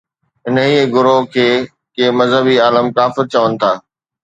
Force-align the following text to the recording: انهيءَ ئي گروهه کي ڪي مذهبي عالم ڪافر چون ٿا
انهيءَ 0.47 0.77
ئي 0.79 0.85
گروهه 0.95 1.23
کي 1.33 1.45
ڪي 1.95 2.05
مذهبي 2.19 2.55
عالم 2.65 2.85
ڪافر 2.97 3.23
چون 3.33 3.49
ٿا 3.61 3.71